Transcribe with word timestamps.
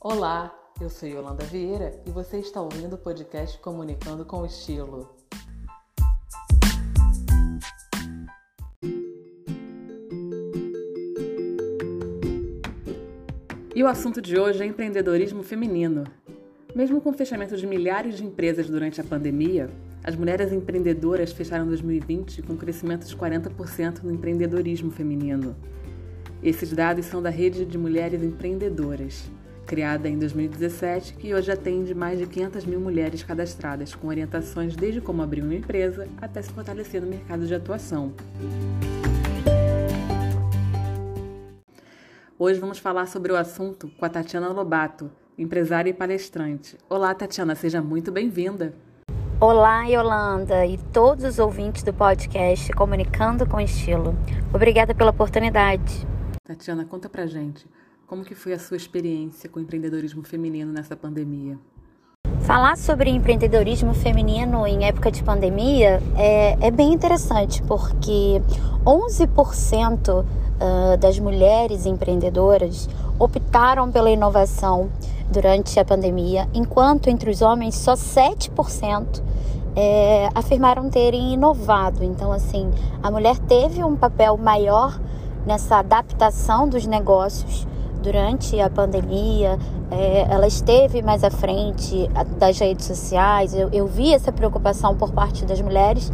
Olá, 0.00 0.56
eu 0.80 0.88
sou 0.88 1.08
Yolanda 1.08 1.42
Vieira 1.42 2.00
e 2.06 2.10
você 2.12 2.38
está 2.38 2.62
ouvindo 2.62 2.92
o 2.92 2.98
podcast 2.98 3.58
Comunicando 3.58 4.24
com 4.24 4.46
Estilo. 4.46 5.10
E 13.74 13.82
o 13.82 13.88
assunto 13.88 14.22
de 14.22 14.38
hoje 14.38 14.62
é 14.62 14.66
empreendedorismo 14.66 15.42
feminino. 15.42 16.04
Mesmo 16.72 17.00
com 17.00 17.10
o 17.10 17.12
fechamento 17.14 17.56
de 17.56 17.66
milhares 17.66 18.18
de 18.18 18.24
empresas 18.24 18.70
durante 18.70 19.00
a 19.00 19.04
pandemia, 19.04 19.68
as 20.04 20.14
mulheres 20.14 20.52
empreendedoras 20.52 21.32
fecharam 21.32 21.66
2020 21.66 22.42
com 22.42 22.52
um 22.52 22.56
crescimento 22.56 23.04
de 23.04 23.16
40% 23.16 24.04
no 24.04 24.12
empreendedorismo 24.12 24.92
feminino. 24.92 25.56
Esses 26.40 26.72
dados 26.72 27.06
são 27.06 27.20
da 27.20 27.30
Rede 27.30 27.64
de 27.64 27.76
Mulheres 27.76 28.22
Empreendedoras, 28.22 29.28
criada 29.68 30.08
em 30.08 30.18
2017, 30.18 31.12
que 31.12 31.34
hoje 31.34 31.52
atende 31.52 31.94
mais 31.94 32.18
de 32.18 32.26
500 32.26 32.64
mil 32.64 32.80
mulheres 32.80 33.22
cadastradas, 33.22 33.94
com 33.94 34.08
orientações 34.08 34.74
desde 34.74 34.98
como 34.98 35.20
abrir 35.20 35.42
uma 35.42 35.54
empresa 35.54 36.08
até 36.22 36.40
se 36.40 36.50
fortalecer 36.50 37.02
no 37.02 37.06
mercado 37.06 37.46
de 37.46 37.54
atuação. 37.54 38.14
Hoje 42.38 42.58
vamos 42.58 42.78
falar 42.78 43.06
sobre 43.06 43.30
o 43.30 43.36
assunto 43.36 43.90
com 43.98 44.06
a 44.06 44.08
Tatiana 44.08 44.48
Lobato, 44.48 45.10
empresária 45.36 45.90
e 45.90 45.94
palestrante. 45.94 46.78
Olá, 46.88 47.14
Tatiana, 47.14 47.54
seja 47.54 47.82
muito 47.82 48.10
bem-vinda. 48.10 48.72
Olá, 49.38 49.84
Yolanda 49.84 50.64
e 50.64 50.78
todos 50.78 51.24
os 51.24 51.38
ouvintes 51.38 51.82
do 51.82 51.92
podcast 51.92 52.72
Comunicando 52.72 53.46
com 53.46 53.60
Estilo. 53.60 54.16
Obrigada 54.52 54.94
pela 54.94 55.10
oportunidade. 55.10 56.06
Tatiana, 56.42 56.86
conta 56.86 57.08
pra 57.10 57.26
gente, 57.26 57.66
como 58.08 58.24
que 58.24 58.34
foi 58.34 58.54
a 58.54 58.58
sua 58.58 58.78
experiência 58.78 59.50
com 59.50 59.60
o 59.60 59.62
empreendedorismo 59.62 60.22
feminino 60.22 60.72
nessa 60.72 60.96
pandemia? 60.96 61.58
Falar 62.40 62.78
sobre 62.78 63.10
empreendedorismo 63.10 63.92
feminino 63.92 64.66
em 64.66 64.86
época 64.86 65.10
de 65.10 65.22
pandemia 65.22 66.02
é, 66.16 66.56
é 66.58 66.70
bem 66.70 66.94
interessante, 66.94 67.62
porque 67.64 68.40
11% 68.82 70.24
uh, 70.24 70.96
das 70.96 71.18
mulheres 71.18 71.84
empreendedoras 71.84 72.88
optaram 73.18 73.92
pela 73.92 74.10
inovação 74.10 74.90
durante 75.30 75.78
a 75.78 75.84
pandemia, 75.84 76.48
enquanto 76.54 77.08
entre 77.08 77.30
os 77.30 77.42
homens 77.42 77.74
só 77.74 77.92
7% 77.92 79.22
é, 79.76 80.30
afirmaram 80.34 80.88
terem 80.88 81.34
inovado. 81.34 82.02
Então, 82.02 82.32
assim, 82.32 82.70
a 83.02 83.10
mulher 83.10 83.38
teve 83.40 83.84
um 83.84 83.94
papel 83.94 84.38
maior 84.38 84.98
nessa 85.44 85.76
adaptação 85.76 86.66
dos 86.66 86.86
negócios 86.86 87.68
durante 88.02 88.60
a 88.60 88.70
pandemia, 88.70 89.58
é, 89.90 90.26
ela 90.30 90.46
esteve 90.46 91.02
mais 91.02 91.24
à 91.24 91.30
frente 91.30 92.08
das 92.38 92.58
redes 92.58 92.86
sociais. 92.86 93.54
Eu, 93.54 93.68
eu 93.72 93.86
vi 93.86 94.14
essa 94.14 94.32
preocupação 94.32 94.96
por 94.96 95.12
parte 95.12 95.44
das 95.44 95.60
mulheres 95.60 96.12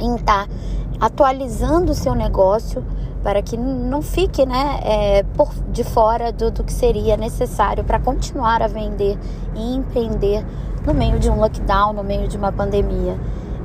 em 0.00 0.14
estar 0.16 0.46
tá 0.46 0.54
atualizando 1.00 1.92
o 1.92 1.94
seu 1.94 2.14
negócio 2.14 2.84
para 3.22 3.42
que 3.42 3.56
não 3.56 4.00
fique 4.00 4.46
né, 4.46 4.80
é, 4.82 5.22
por, 5.22 5.50
de 5.70 5.84
fora 5.84 6.32
do, 6.32 6.50
do 6.50 6.64
que 6.64 6.72
seria 6.72 7.16
necessário 7.16 7.84
para 7.84 7.98
continuar 7.98 8.62
a 8.62 8.66
vender 8.66 9.18
e 9.54 9.74
empreender 9.74 10.44
no 10.86 10.94
meio 10.94 11.18
de 11.18 11.28
um 11.28 11.38
lockdown, 11.38 11.92
no 11.92 12.02
meio 12.02 12.26
de 12.28 12.36
uma 12.36 12.50
pandemia. 12.50 13.18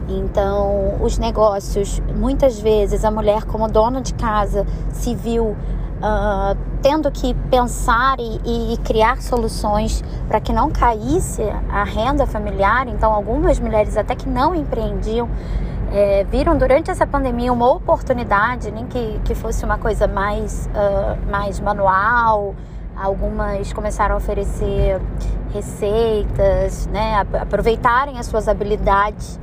Então, 0.07 0.97
os 1.01 1.17
negócios, 1.17 2.01
muitas 2.15 2.59
vezes 2.59 3.03
a 3.03 3.09
mulher, 3.09 3.45
como 3.45 3.67
dona 3.67 4.01
de 4.01 4.13
casa, 4.13 4.65
se 4.91 5.15
viu 5.15 5.55
uh, 5.97 6.57
tendo 6.81 7.09
que 7.11 7.33
pensar 7.49 8.17
e, 8.19 8.73
e 8.73 8.77
criar 8.77 9.21
soluções 9.21 10.03
para 10.27 10.39
que 10.39 10.53
não 10.53 10.69
caísse 10.69 11.41
a 11.69 11.83
renda 11.83 12.25
familiar. 12.25 12.87
Então, 12.87 13.13
algumas 13.13 13.59
mulheres, 13.59 13.97
até 13.97 14.15
que 14.15 14.27
não 14.27 14.53
empreendiam, 14.53 15.29
é, 15.91 16.25
viram 16.25 16.57
durante 16.57 16.91
essa 16.91 17.07
pandemia 17.07 17.53
uma 17.53 17.71
oportunidade, 17.71 18.71
nem 18.71 18.85
que, 18.85 19.19
que 19.23 19.35
fosse 19.35 19.63
uma 19.63 19.77
coisa 19.77 20.07
mais, 20.07 20.69
uh, 20.73 21.31
mais 21.31 21.59
manual. 21.59 22.55
Algumas 22.95 23.71
começaram 23.73 24.15
a 24.15 24.17
oferecer 24.17 25.01
receitas, 25.53 26.87
né, 26.87 27.25
aproveitarem 27.39 28.19
as 28.19 28.25
suas 28.25 28.47
habilidades 28.47 29.39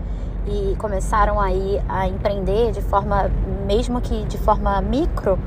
e 0.47 0.76
começaram 0.76 1.41
aí 1.41 1.81
a 1.88 2.06
empreender 2.06 2.72
de 2.72 2.82
forma, 2.82 3.31
mesmo 3.66 4.00
que 4.00 4.25
de 4.25 4.37
forma 4.37 4.81
micro, 4.82 5.38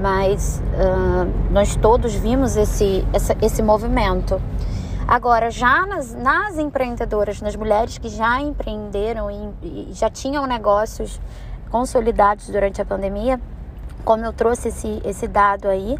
mas 0.00 0.62
uh, 0.74 1.52
nós 1.52 1.76
todos 1.76 2.14
vimos 2.14 2.56
esse, 2.56 3.06
essa, 3.12 3.36
esse 3.42 3.62
movimento. 3.62 4.40
Agora, 5.06 5.50
já 5.50 5.84
nas, 5.84 6.14
nas 6.14 6.58
empreendedoras, 6.58 7.40
nas 7.40 7.56
mulheres 7.56 7.98
que 7.98 8.08
já 8.08 8.40
empreenderam 8.40 9.30
e, 9.30 9.88
e 9.90 9.92
já 9.92 10.08
tinham 10.08 10.46
negócios 10.46 11.20
consolidados 11.70 12.48
durante 12.48 12.80
a 12.80 12.84
pandemia, 12.84 13.40
como 14.04 14.24
eu 14.24 14.32
trouxe 14.32 14.68
esse, 14.68 15.02
esse 15.04 15.26
dado 15.26 15.68
aí, 15.68 15.98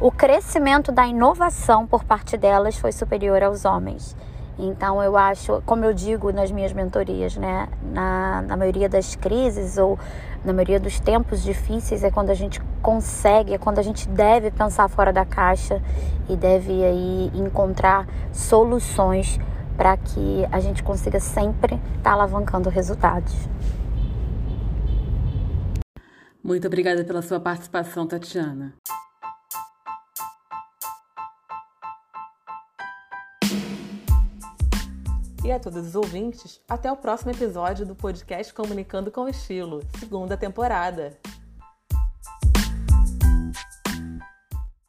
o 0.00 0.10
crescimento 0.10 0.90
da 0.90 1.06
inovação 1.06 1.86
por 1.86 2.04
parte 2.04 2.36
delas 2.36 2.76
foi 2.76 2.92
superior 2.92 3.42
aos 3.42 3.64
homens. 3.64 4.16
Então 4.58 5.02
eu 5.02 5.16
acho, 5.16 5.62
como 5.64 5.84
eu 5.84 5.92
digo 5.92 6.32
nas 6.32 6.50
minhas 6.50 6.72
mentorias, 6.72 7.36
né, 7.36 7.68
na, 7.82 8.42
na 8.42 8.56
maioria 8.56 8.88
das 8.88 9.16
crises 9.16 9.78
ou 9.78 9.98
na 10.44 10.52
maioria 10.52 10.80
dos 10.80 10.98
tempos 10.98 11.42
difíceis 11.42 12.02
é 12.02 12.10
quando 12.10 12.30
a 12.30 12.34
gente 12.34 12.60
consegue, 12.82 13.54
é 13.54 13.58
quando 13.58 13.78
a 13.78 13.82
gente 13.82 14.08
deve 14.08 14.50
pensar 14.50 14.88
fora 14.88 15.12
da 15.12 15.24
caixa 15.24 15.82
e 16.28 16.36
deve 16.36 16.84
aí 16.84 17.30
encontrar 17.34 18.06
soluções 18.32 19.38
para 19.76 19.96
que 19.96 20.46
a 20.50 20.60
gente 20.60 20.82
consiga 20.82 21.20
sempre 21.20 21.74
estar 21.74 22.02
tá 22.02 22.12
alavancando 22.12 22.68
resultados. 22.68 23.34
Muito 26.42 26.66
obrigada 26.66 27.04
pela 27.04 27.22
sua 27.22 27.38
participação, 27.38 28.06
Tatiana. 28.06 28.74
E 35.42 35.50
a 35.50 35.58
todos 35.58 35.86
os 35.86 35.94
ouvintes, 35.94 36.60
até 36.68 36.92
o 36.92 36.96
próximo 36.96 37.30
episódio 37.30 37.86
do 37.86 37.94
podcast 37.94 38.52
Comunicando 38.52 39.10
com 39.10 39.26
Estilo, 39.26 39.82
segunda 39.98 40.36
temporada. 40.36 41.16